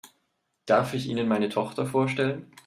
[0.65, 2.47] Darf ich Ihnen meine Tochter vorstellen?